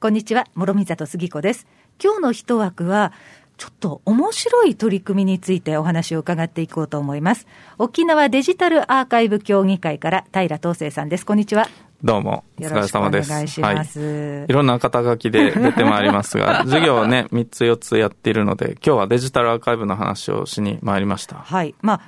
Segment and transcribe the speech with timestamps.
[0.00, 1.66] こんにちは、諸見里杉子です。
[2.00, 3.12] 今日の一枠は、
[3.56, 7.48] ちょっと面白い取り組みについてお話を伺っていこうと思います。
[7.78, 11.26] 沖縄デジタルアーカイブ協議会から平東生さんです。
[11.26, 11.68] こんにちは。
[12.04, 13.32] どうも、お疲れ様です。
[13.32, 14.44] お願いします、はい。
[14.48, 21.38] いろんな肩書きで出てまいりますが、 授業はね、3つ4つやっているので、今日はデジタルアーカイブの話をしに参りました。
[21.38, 21.74] はい。
[21.82, 22.00] まあ、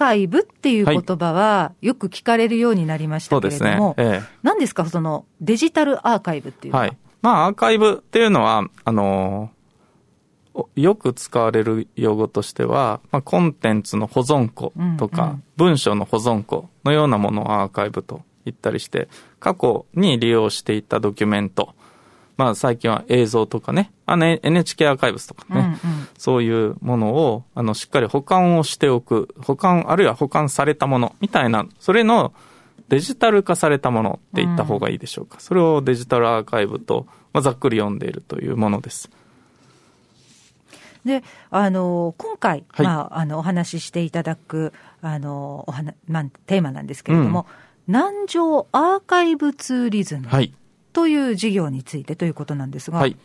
[0.00, 4.14] アーカイブっていう言葉はよく聞かれるようになりましたけれども、はい、ね。
[4.14, 6.86] ええ、何ですか、そのデジタルアーカイブっていうのは？
[6.86, 6.96] はい。
[7.20, 9.50] まあ、アーカイブっていうのは、あの
[10.74, 19.08] よく使われる用語としては、まあ、コンテンツの保存庫とか、うんうん、文章の保存庫のようなものをアーカイブと言ったりして、
[19.38, 21.74] 過去に利用していたドキュメント、
[22.40, 32.32] まあ最近は映像とかね、あの NHK アーカイブスとかね、うんうん、そういうものを、あの、しっかり保管をしておく、保管、あるいは保管されたものみたいな、それの
[32.88, 35.34] デジタル化されたものって言った方がいいでしょうか。
[35.34, 39.10] うん、それをデジタルアーカイブと、まあ、ざっくり読んでいるというものです。
[41.04, 47.44] で、あの、今回、はい、まあ、あの、お話ししていただく、あの、お話、まあ、テーマなんですけれども、
[47.86, 50.26] うん、南城アーカイブツーリズム
[50.92, 53.16] という事業についてということなんですが、はい、ん？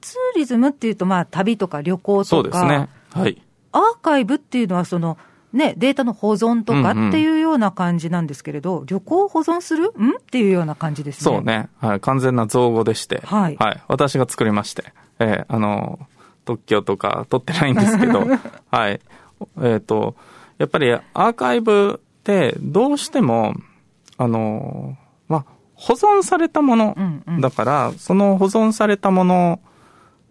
[0.00, 2.88] ツーリズムっていうと、まあ、旅とか旅行とか、そうですね。
[3.12, 3.42] はい。
[3.72, 5.18] アーカイブっていうのは、その、
[5.52, 9.88] ね、データの保存とかっていうような感じなんですけれど、うんうん、旅行を保存する？
[9.88, 10.16] ん？
[10.18, 11.22] っていうような感じですね。
[11.24, 11.68] そうね。
[11.78, 12.00] はい。
[12.00, 13.20] 完全な造語でして。
[13.24, 13.56] はい。
[13.56, 13.82] はい。
[13.88, 14.92] 私が作りまして。
[15.18, 16.00] えー、あの
[16.44, 18.26] 特許とか取ってないんですけど、
[18.70, 18.92] はい。
[18.92, 20.16] えっ、ー、と、
[20.58, 23.54] やっぱりアーカイブってどうしても、
[24.16, 24.96] あの、
[25.28, 25.44] まあ、
[25.82, 26.96] 保存されたもの
[27.40, 27.92] だから、うん。
[27.92, 29.60] うん、その保存されたもの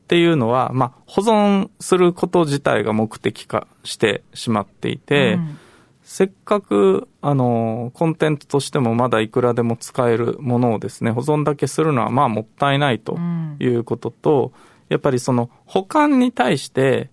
[0.04, 5.60] っていうのは、まあ、保存すること自体が目的化してしまっていて、うん、
[6.04, 13.18] せっかく、あの、コンテンツとしてもまだいくらでも使えるものをですね、保存だけするのはまあもったいないと
[13.60, 17.10] いうことと、うんやっぱりその保管に対して、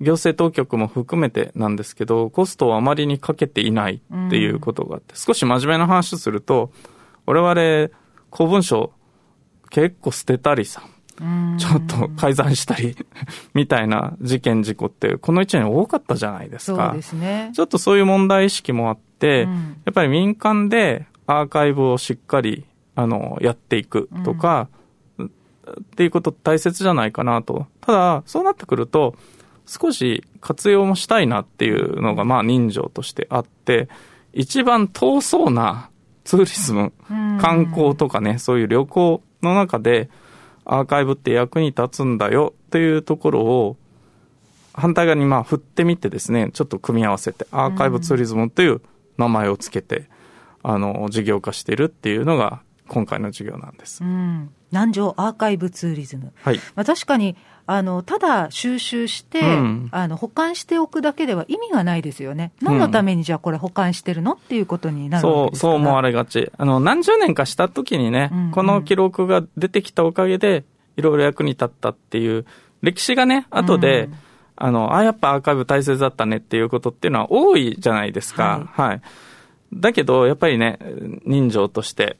[0.00, 6.70] 行政当局も含めてなんですけど、コストをあまりにかけていないっていうことがあって、うん、少し真面目な話すると、
[7.26, 7.90] 我々、
[8.30, 8.92] 公文書
[9.70, 10.82] 結構捨てたりさ、
[11.58, 12.96] ちょっと改ざんしたり
[13.54, 16.94] みたいな事件事故ってこの一年多かったじゃないですか。
[17.02, 17.50] すね。
[17.54, 22.64] ちょっとそういう問題意識もあって、うん、やっぱり民間でアーカイブをしっかり
[22.96, 24.84] あのやっていくとか、うん
[25.70, 27.66] っていうこと大切じゃないかなと。
[27.80, 29.14] ただ、そうなってくると、
[29.66, 33.88] 少し活用もしたいなっていうのが、まあ人情としてあって、
[34.32, 35.90] 一番遠そうな
[36.24, 36.92] ツーリズム、
[37.40, 40.08] 観光とかね、そういう旅行の中で、
[40.64, 43.76] アーカイブって役に立つんだよっていうところを、
[44.72, 48.80] 反対側にまあ振ってみてですね、ちょっと組み合わせて、アーカイブツーリズムという
[49.18, 50.08] 名前をつけて、
[50.62, 54.02] あの、事業化してるっていうのが今回の授業なんです。
[54.02, 56.32] うん南城アーカイブツーリズム。
[56.42, 56.56] はい。
[56.74, 57.36] まあ、確かに、
[57.66, 62.52] あの、ただ収集して、うん、あの、保管しておくだけでは意味がないですよね。
[62.60, 66.50] 何のためにじゃあこれ保管してるのっていうことになるそう、そう思われがち。
[66.58, 70.64] あの、何十年かした時にね、うんうん、この記録が出てきたおかげで、
[70.96, 72.44] いろいろ役に立ったっていう、
[72.82, 74.14] 歴史がね、後で、うん、
[74.56, 78.68] あの、あ、やっぱアーカイブ大切だったねっていうことっていうのは多いじゃないですか。
[78.72, 79.00] はい、はい。
[79.72, 80.78] だけど、やっぱりね、
[81.24, 82.18] 人情として、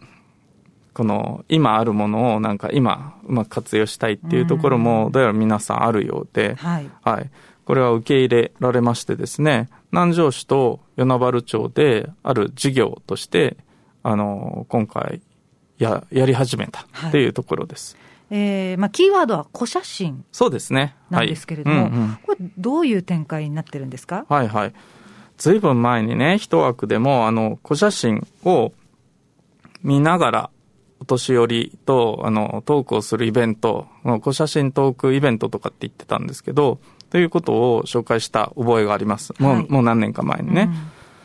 [0.95, 7.31] この今あるものをなんか今うまく活用したいっていうところもどうやら皆さんあるようで、はい、はい。
[7.65, 13.57] これは受け入れられましてですね、南城市と与那原町である事業として、
[14.03, 15.23] あの、今回
[15.79, 17.97] や、やり始めたっていうところです。
[18.29, 20.27] はい、えー、まあ、キーワードは古写真。
[20.31, 20.95] そうですね。
[21.09, 24.27] なんですけれども、はいうんうん、これどういう展開になってるんですか？
[24.29, 24.75] はいはい。
[25.39, 28.73] ずいぶん前にね、一枠でも、あの、古写真を
[29.83, 30.51] 見ながら、
[31.05, 33.87] お年寄りと、あの、トークをするイベント、
[34.23, 36.79] 小写真トークイベントとかって言ってたんですけど、
[37.11, 39.35] ということを紹介した覚えがあります。
[39.39, 40.71] もう、はい、もう何年か前にね。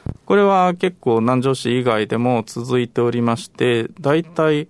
[0.07, 4.67] うん、これは結構南城市以外でも続いておりまして、だいたい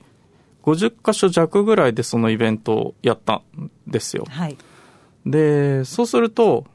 [0.63, 4.25] 50箇所弱ぐらいでそのイベントをやったんですよ。
[4.29, 4.57] はい、
[5.25, 6.67] で、そうすると、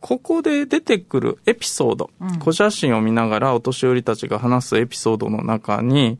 [0.00, 6.18] ここで出てくるエピソード、うん、小写真を見ながらお年寄りたちが話すエピソードの中に、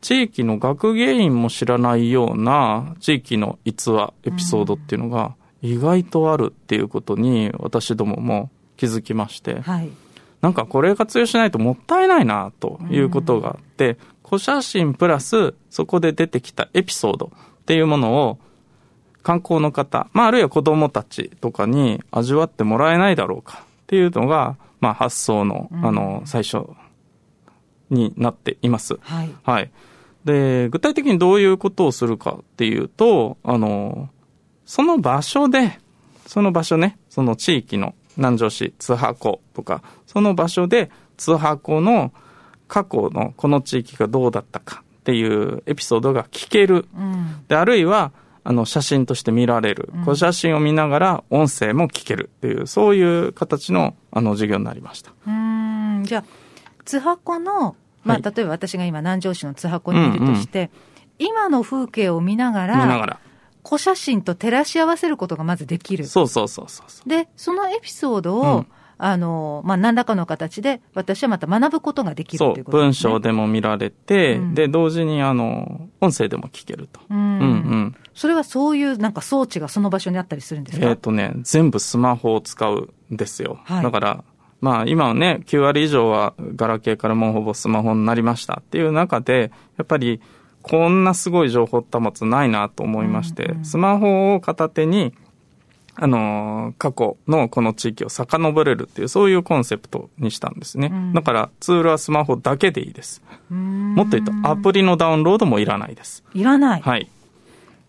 [0.00, 9.90] 地域の学芸員も知らないような地域の逸話、エピソードっていうのが意外とあるっていうことに私どもも気づきまして、はい、
[10.40, 18.38] なんかこれ活用しないともったいないなということがあって、古写真プラスそこで出てきたエピソードっていうものを
[19.22, 26.64] 観光の方、まああるいは子供たちとかに味わってもらえないだろうかっていうのが、まあ発想の、あの、最初
[27.90, 28.98] になっています。
[29.02, 29.30] はい。
[29.42, 29.70] はい。
[30.24, 34.08] で、具体的にどういうことをするかっていうと、あの、
[34.64, 35.80] その場所で、
[36.26, 42.12] その場所ね、その地域の南城市津箱とか、その場所で津箱の
[42.68, 46.86] 過去のこの地域がどうだったかっていうエピソードが聞ける。
[46.96, 48.12] うん、で、あるいは、
[48.44, 49.90] あの、写真として見られる。
[50.04, 55.12] この写真を見ながら音声も聞けるっていう、そういう形の、あの、授業になりました。
[55.26, 56.24] うん、じゃあ、
[56.84, 60.70] 津箱の、まあ、例えば私が今南城市の津箱にいるとして、うんうん、
[61.18, 63.20] 今の風景を見ながら、
[63.62, 66.06] 古写真と照らし合わせることがまずできる。
[66.06, 68.66] そうそうそうそうで、そのエピソードを、うん、
[68.96, 77.00] あの、まあ、何らかの形で、私はまた学ぶことができるということです、ね、文章でも見られて、うん、で、同時に、あの、音声でも聞けると。
[77.10, 77.18] うん。
[77.18, 77.96] うんうん。
[78.14, 80.88] それはそういうなんか装置がその場所にあったりするんですか？
[80.88, 83.60] えっ、とね、全部スマホを使うんですよ。
[83.64, 84.24] はい、だから、
[84.60, 90.20] まあ今はね、9割以上はガラケーからもうほぼスマホになりましたっていう中で、やっぱり
[90.62, 95.14] こんなすごい情報端末ないなと思いまして、うんうん、スマホを片手に、
[95.94, 100.90] あのー、過去のこの地域を遡れるっていう、そういうコンセプトにしたんですね。
[100.92, 103.22] うん、だから、ツールはスマホだけでいいです。
[103.50, 106.22] もっと言うと、アプリのダウンロードもいらないです。
[106.34, 107.08] いらないはい。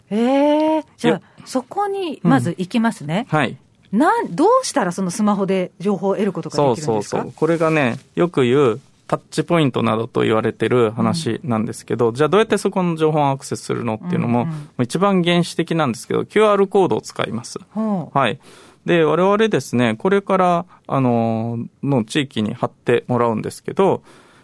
[0.09, 3.27] ええー、じゃあ、そこにまず行きますね。
[3.31, 3.57] うん、はい。
[3.91, 6.91] なんどうしたらそのスマホで情報を得ることができるんですか？
[6.91, 7.33] そうそうそう。
[7.35, 17.59] これがね、よく言うタッチポイントなどと言われてる話なんですけど、うん、じゃあどうやってそこの情報をアクセスするのっていうのも、うんうん、一番原始的なんですけど、QR コードを使います。
[17.75, 18.39] はい。
[18.85, 24.01] で、我々ですね、これから、あの、の地域に貼ってもらうんですけど、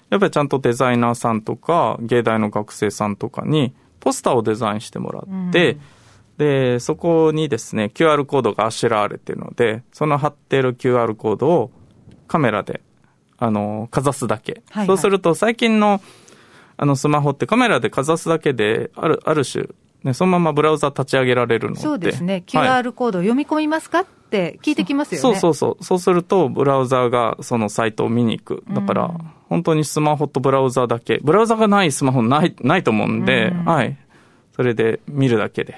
[0.10, 5.82] やっぱりちゃんとデザイナーさんとか、芸大の学生さんとかに、ポスターをデザインしてもらって、うん
[6.38, 11.72] で、そこにですね、QR コードがあしらわれているので、その貼っている QR コードを
[12.28, 12.82] カメラで、
[13.40, 14.62] あの、かざすだけ。
[14.70, 16.02] はいはい、そうすると、最近の、
[16.78, 19.66] あの、スマホってカメラでかざすだけで、ある、ある種、
[20.04, 21.82] ね、そのままブラウザ立ち上げられるので。
[21.82, 22.44] そうですね。
[22.46, 25.22] QR コードを読み込みますか、って聞いてきますよね。
[25.22, 25.84] そうそうそう。
[25.84, 28.64] そうすると、ブラウザがそのサイトを見に行く。
[28.70, 29.12] だから、
[29.50, 31.20] 本当にスマホとブラウザだけ。
[31.24, 33.98] ブラウザがないスマホない、ないと思うんで、うん、はい。
[34.56, 35.78] それで見るだけで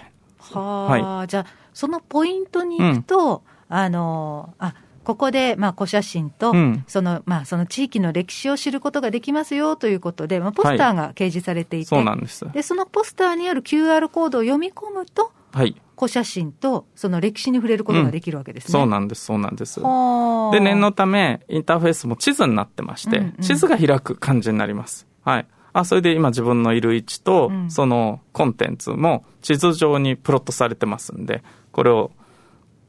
[0.58, 4.74] はい、じゃあ、そのポイントに行くと、うん、あの、あ、
[5.04, 12.46] ここで、まあ、古写真と、うん、その、まあ、その地域の歴史を知ることができますよということで、まあ、ポスターが掲示されていて、はい、そうなんです。
[12.52, 15.76] で、そのポスターにある QR コードを読み込むと、はい。
[15.98, 18.80] 古写真とその歴史に触れることができるわけですね。
[18.80, 19.82] うん、そうなんです、そうなんです。
[19.82, 25.08] で、念のため、インターフェースも地図になってまして、うんうん、地図が開く感じになります。
[25.26, 25.48] はい。
[25.80, 32.12] あ、それで今自分のいる位置と、そのコンテンツも地図上にプロットされてますんで、これを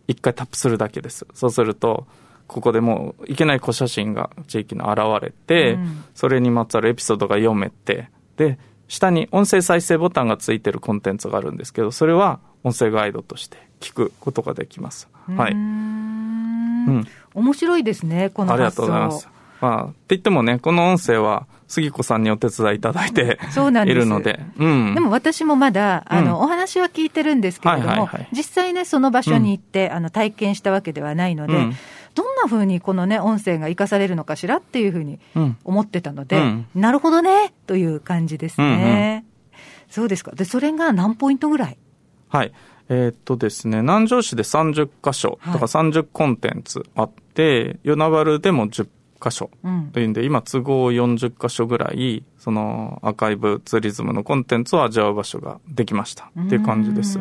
[0.08, 1.26] 一回タップするだけです。
[1.34, 2.06] そうすると、
[2.46, 8.58] ここでもういけない小写真が地域の現れて、うん、それにまつわるエピソードが読めて、で、
[8.88, 15.08] 下に音声再生ボタンがついてるコンテンツがあるんですけど、それは音声ガイドとして聞くことができます。
[15.28, 15.52] はい。
[15.52, 17.06] うん。
[17.34, 18.64] 面白いですね、この発想。
[18.64, 19.28] ありがとうございます。
[19.60, 23.96] まあ、って言ってもね、この音声は、杉子さんにお手伝いいただいてそうなんです。
[23.96, 24.40] いるので。
[24.58, 31.72] うん、でも私もまだ、あの、うん、お話は聞いてるんですけれども、はいはいはい、実際ね、その場所に行って、うん、あの、体験したわけではないので、うん、
[32.16, 35.20] どんなふうにこのね、音声が生かされるのかしらっていうふうに
[35.62, 36.42] 思ってたので、
[36.74, 39.24] なるほどね、という感じですね。
[39.52, 40.32] うんうん、そうですか。
[40.32, 41.78] で、それが何ポイントぐらい？
[42.28, 42.52] はい。
[42.88, 48.88] えー、っとですね、南城市で30箇所、とか30コンテンツあって、与那原でも10
[49.20, 49.50] 箇所
[49.92, 57.18] というんで、うん、今都合40箇所ぐらい、そのアーカイブツーリズムのコンテンツを味わう場所ができましたっていう感じです。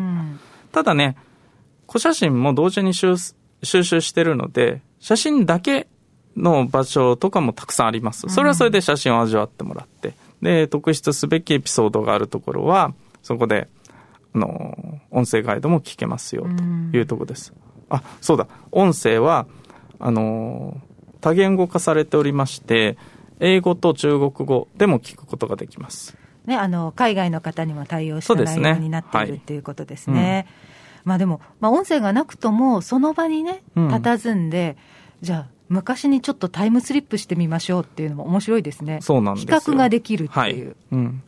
[0.71, 1.17] ただね、
[1.87, 3.17] 古写真も同時に収
[3.63, 5.87] 集してるので、写真だけ
[6.37, 8.27] の場所とかもたくさんあります。
[8.29, 13.67] それはそれで写真を味わってもらって、で、特筆すべきエピソードがあるところは、そこで、
[14.33, 16.43] あの、音声ガイドも聞けますよ
[16.91, 17.53] というところです。
[17.89, 19.47] あ、そうだ、音声は、
[19.99, 20.79] あの、
[21.21, 22.97] 多言語化されておりまして、
[23.39, 26.17] 英語と中国語でも聞くことができます。
[26.45, 30.47] ね、あの海外の方にも対応した内容になっている、ね、っていうことですね。
[31.05, 34.77] うん、まあでも、まあ、音声がなくとも、その場にね、佇んで、
[35.21, 38.99] うん、じゃあ、昔にちょっとタイムスリップしてみましょうっていうのも面白いですね。
[39.01, 40.39] そうなんです比較ができるっていう。
[40.39, 41.23] はいうん、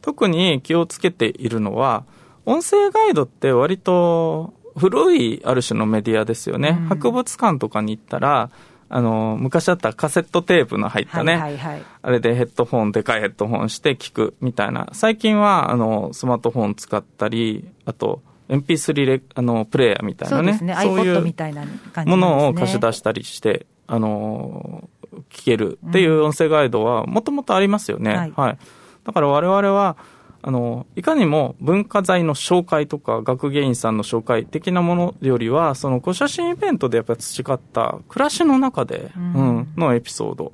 [0.00, 2.04] 特に気をつけているのは、
[2.46, 6.78] 音声ガイドって割と古いある種のメディアですよね。
[6.80, 8.50] うん、博物館とかに行ったら、
[8.94, 14.90] あの、昔だったらカセットテープの入ったね、はいはいはい、あれでヘッドホン、でかいヘッドホンして聞くみたいな。
[14.92, 18.20] 最近は、あの、スマートフォン使ったり、あと、
[18.50, 20.58] MP3 レあのプレイヤーみたいなね。
[20.58, 20.74] そうね。
[20.74, 24.90] そういうものを貸し出したりして、あの、
[25.30, 28.14] 聞けるっていう音声ガイドはもともとありますよね。
[28.14, 28.58] はい、はい。
[29.04, 29.96] だから我々は、
[30.42, 40.52] あの、いかにも文化財の紹介とか学芸員さんの紹介的なものよりは、そのご写真イベントでやっぱり培った暮らしの中で、うん、うん、のエピソード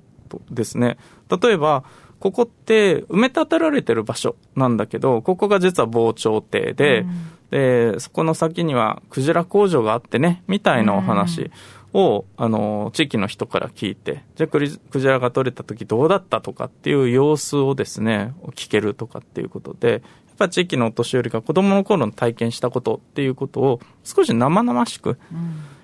[0.51, 0.99] ですね。
[1.31, 1.85] 例えば、
[2.21, 11.43] ここって埋め立てられてる場所なんだけど、ここが実は防潮堤で、うん、で、そこの先にはクジラ工場があってね、みたいなお話。
[11.43, 11.51] を、うん、
[11.93, 20.01] あの、地域の人から聞いて、じゃあクジラが取れた時どうだったとかっていう様子をですね、聞けるとかっていうことで、やっ
[20.39, 25.19] ぱ地域のお年寄りが子供の頃の体験したことっていうことを少し生々しく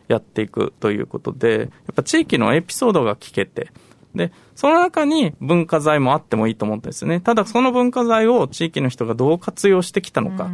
[0.08, 3.70] やっていくということで、やっぱ地域のエピソードが聞けて、
[4.14, 7.20] で、その中に文化財もあってもいいと思うんですね。
[7.20, 10.50] ただその文化財を地域の人がどう活用してきたのか、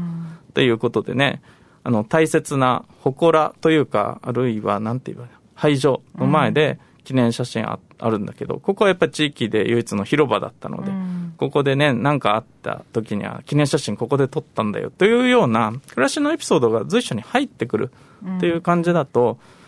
[0.54, 1.42] ということでね、
[1.83, 10.90] あの、大切な祠というか、あるいは、なんて言えば、廃場の前で記念写真ああるんだけど、ここはやっぱり地域で唯一の広場だったので、
[11.37, 17.90] ここでね、何かあった時には記念写真ここで撮ったんだよというような暮らしのエピソードが随所に入ってくる
[18.37, 19.61] っていう感じだと、うん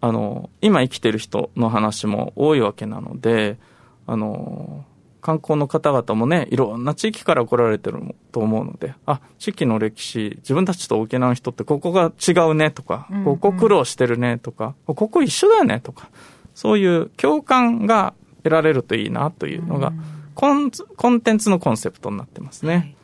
[0.00, 3.58] あの、今生きてる人の話も多いわけなので、
[4.06, 4.84] あの、
[5.20, 8.00] 観光の方々もね、いろんな地域から来られてる
[8.32, 16.10] と思うので、あ、地域の歴史、自分たちと沖縄の人ってここが違うねとか、ここ苦労してるねとか、ここ一緒だよねとか、
[16.54, 19.92] そういう共感が得られるといいなというのが、
[20.34, 22.74] コンコンテンツのコンセプトになってますね。
[22.74, 22.96] はい、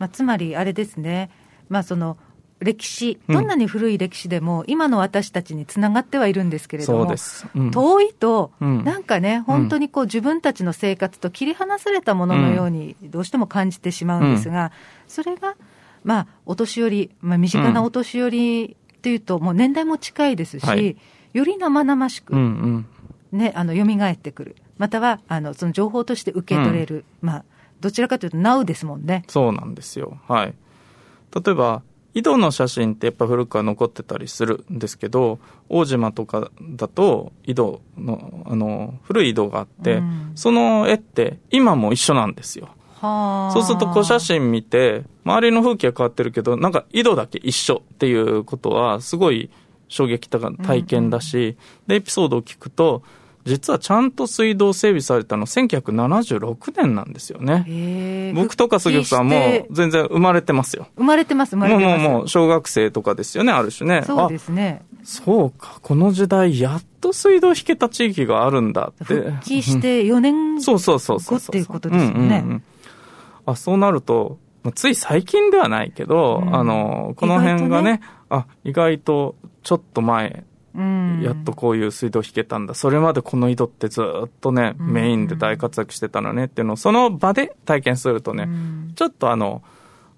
[0.00, 1.30] まあ、つまり、あれですね、
[1.68, 2.16] まあ、その
[2.60, 7.14] 歴史、どんなに古い歴史でも、今の私たちにつながってはいるんですけれども、
[7.54, 14.72] うん、遠いと、なんかね、本当にこう自分たちの生活と切り離されたもののように、どうしても感じてしまうんですが、
[15.08, 15.56] それが、
[16.04, 20.96] まあ、お年寄り、まあ、身近なお年寄りというと、もう年代も近いですし、はい、
[21.32, 22.34] より生々しく、
[23.32, 27.44] ね、あの蘇ってくる、またはあのその情報として受け取れる、まあ、
[27.80, 29.24] どちらかというと、ナウですもんね。
[29.28, 30.18] そうなんですよ。
[30.28, 30.54] はい。
[31.34, 31.82] 例えば、
[32.14, 35.38] 井戸の写真ってやっぱ古くは残ってたりするんですけど、
[35.68, 42.68] 大島とかだと井戸の、あの、古い井戸があって、うん、その絵って今も一緒なんですよ。
[43.00, 49.48] そうすると小写真見て、周りの風景は変わってるけど、なんか井戸だけ一緒っていうことは、すごい
[49.88, 53.02] 衝撃的な体験だし、うんうん、で、エピソードを聞くと、
[53.44, 58.32] 実はちゃんと水道整備されたの1976年なんですよね。
[58.34, 60.88] 僕とか杉さんも全然生まれてますよ。
[60.96, 62.02] 生まれてます、生まれてます。
[62.02, 64.02] もうもう小学生とかですよね、ある種ね。
[64.06, 64.82] そうですね。
[65.04, 69.14] そうか、この時代、やっと水道引けた地域があるんだって。
[69.14, 72.62] 復帰して4年後っていうことですよね。
[73.46, 74.38] あ、そうなると、
[74.74, 80.44] つい最近ではないけど、うん、あの、この辺がね、ねあ、意外とちょっと前
[80.74, 82.74] やっとこういう水道引けたんだ。
[82.74, 88.48] それまでこの井戸ってずっとね、メインで大活躍してたのねっていうのを、その場で体験するとね、
[88.94, 89.62] ちょっとあの、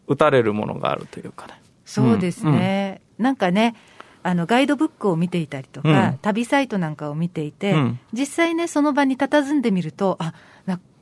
[0.07, 1.55] 打たれるものがあるというかね。
[1.85, 3.01] そうですね。
[3.19, 3.75] うん、なんかね、
[4.23, 10.35] あのガイドブックを見ていたりとか、うん、旅サイトなんかを見ていて、うん、実際ね、その場に佇んでみると、あ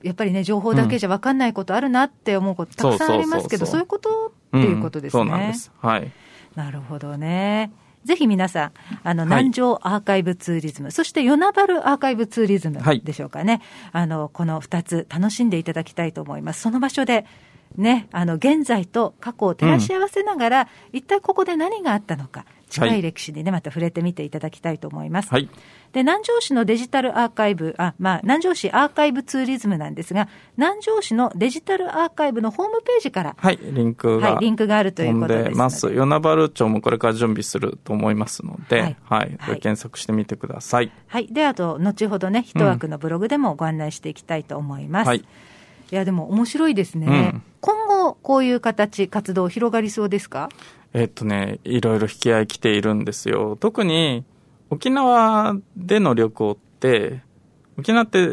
[0.03, 5.23] やっぱりね、情報だけじゃ分かんないことあるなって思うことたくさんありますけど、そういうことっていうことですね。
[5.23, 5.71] そうなんです。
[5.81, 6.11] はい。
[6.55, 7.71] なるほどね。
[8.05, 13.61] ぜひ皆さん、あの、南城アーカイブツーリズム、はい、そして与那原アーカイブツーリズムでしょうかね。
[13.93, 16.63] はい、あの、この2つ楽しんでいただきたいと思います。
[16.63, 17.27] その場所で、
[17.77, 25.29] ね、あの、現在と過去を照らし合わせながら、うん、一体ここで何があったのか、近い歴史にね、また触れてみていただきたいと思います。
[25.31, 25.51] はい、
[25.93, 35.57] で、南城市のデジタルアーカイブ、あ、まあ、南城市アーカイブツーリズムなんですが、南城市のデジタルアーカイブのホームページから、はい、リンクが、はい、リンクがあるということです。
[35.57, 35.89] ます。
[35.89, 40.91] 与那原町もこれから準備すると思いますので、はい、はい、はい、検索してみてください。
[41.09, 41.27] はい。
[41.27, 45.09] で、あと、後ほどね、一枠のブログでもご案内していきたいと思います。
[45.09, 45.19] うん、はい。
[45.19, 47.07] いや、でも面白いですね。
[47.07, 50.49] うん、今後、こういう形、活動広がりそうですか？
[50.93, 53.57] えっとね、いろいろ引き合い来ているんですよ。
[53.61, 54.25] 特に
[54.71, 57.23] 沖縄での旅行って、
[57.79, 58.29] 沖縄って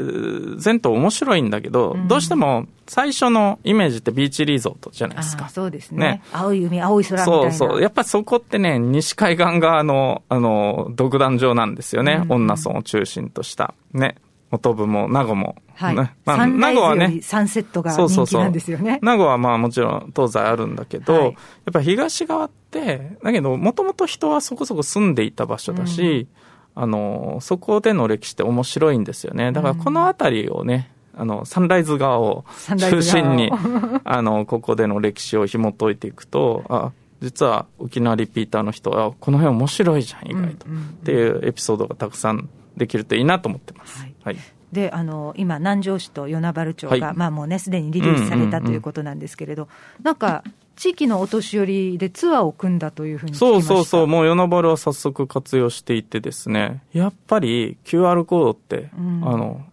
[0.57, 5.49] 全島面白いんだけど、うん、どうしても最初のイメージってビーチリゾートじゃないですか。
[5.49, 7.51] そうですね、ね、青い海、青い空みたいな。
[7.51, 7.81] そうそう。
[7.81, 12.21] やっぱそこってね、西海岸側の、あの、独壇場なんですよね。
[12.23, 13.73] うん、女村を中心とした。
[13.93, 14.15] ね。
[14.51, 15.55] 元部も名護も。
[15.75, 15.95] はい。
[15.95, 17.19] ねまあ、名護はね。
[17.21, 18.99] サンセットが人気なんですよね。
[19.01, 21.33] 名護はまあもちろん東西あるんだけど、はい、やっ
[21.73, 26.27] ぱ東側って、だけどもともと人はそこそこ住んでいた場所だし、
[26.75, 29.51] うん、あの、そこでの歴史って面白いんですよね。
[29.51, 32.45] だからこの辺りをね、あの、サンライズ側を
[32.77, 33.51] 中心に、
[34.05, 40.69] あの、ここでの歴史を紐解いていくと、あ、実は沖縄リピーターの人は、この辺面白いじゃん、意外と、っ
[41.03, 44.01] ていうエピソードがたくさんできるといいなと思ってます。
[44.01, 44.37] はい、はい、
[44.71, 50.43] であの今、南城市と与那原町が、はい、まあ、もうね、すでにリリースされたということなんですけれど、うんうんうん、なんか、
[50.75, 59.65] 地域のお年寄りでツアーを組んだというふうにそうそうそう、もう与那原は早速活用していてですね、やっぱり QR コードって、うん、あの、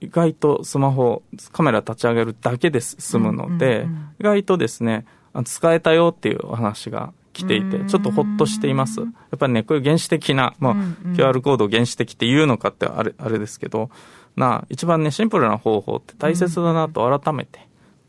[0.00, 5.04] 意外とスマホ、カメラ立ち上げるだけで済むので、うんうんうん、意外とですね、
[5.44, 9.00] 使えたよっていうお話が来ていて、ちょっとほっとしています。
[9.00, 13.90] やっぱりね、こういう原始的な、まあ、うんうん、QR コードを原始的って言うのかってあれ、あれですけど、
[14.36, 17.60] な、一番ね、シンプルな方法って大切だなと改めて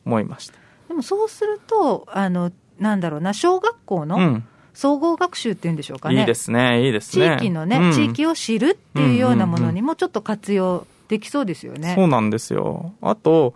[0.05, 0.53] 思いました。
[0.87, 4.41] でもそうすると、あの、なんだろうな、小学校の、
[4.73, 6.21] 総合学習っていうんでしょうかね。
[6.21, 7.37] いいですね、いいですね。
[7.39, 11.93] 地域のね、うん、地域を知るっていうようなものにもちょっと活用できそうですよね。
[11.95, 12.93] そうなんですよ。
[13.01, 13.53] あと、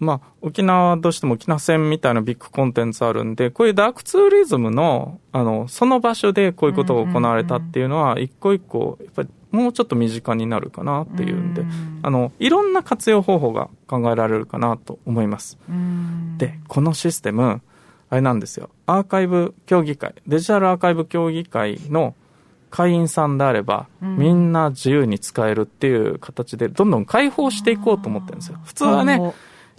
[0.00, 11.64] まあ、沖縄どうしても沖縄戦みたいなビッグコンテンツあるんで、こういうダークツーリズムの、あの、その場所でこういうことが行われたっていうのは、一個一個、やっぱりもうちょっと身近になるかなっていうんで、
[12.02, 15.58] あの、いろんな活用方法が考えられるかなと思います。
[16.38, 17.62] で、このシステム、
[18.10, 18.70] あれなんですよ。
[18.86, 22.14] アーカイブ協議会、デジタルアーカイブ協議会の
[22.70, 28.58] 会員さんであれば、みんな自由に使えるっていう形で、どんどん開放していこうと思ってるんですよ。
[28.64, 29.32] 普通はね、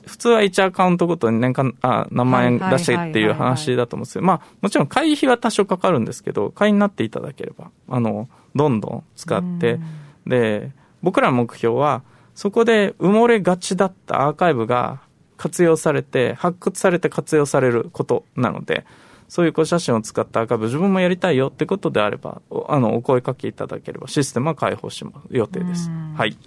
[0.06, 9.80] 普通は1アカウントごとに年間、あ、何万円出してっていう話だと思うんですけど、まあ、もちろん会費は多少かかるんですけど、会員になっていただければ、あの、どんどん使って、
[10.26, 10.72] で、
[11.02, 15.02] 僕らの目標は、そこで埋もれがちだったアーカイブが
[15.38, 18.86] 活用されて、発掘されて活用されることなので、
[19.28, 25.90] そういうこう写真を使ったアーカイブ自分もやりたいよってことであれば、あの、お声かけいただければ、システムは開放します予定です。
[26.16, 26.38] はい。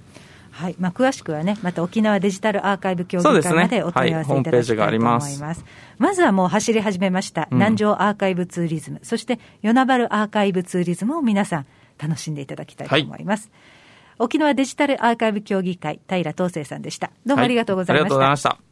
[0.58, 5.64] はいまあ、詳しくはね、また沖縄デジタルアーカイブ協議会までお問い合わせいただきたいと思います。
[5.98, 13.50] まずはもう走り始めました、南城アーカイブツーリズム、そして与那原アーカイブツーリズムを皆さん楽しんでいただきたいと思います。
[13.52, 17.12] はい、沖縄デジタルアーカイブ協議会、平東生さんでした。
[17.24, 18.16] どうもありがとうございました。
[18.16, 18.67] はい、ありがとうございました。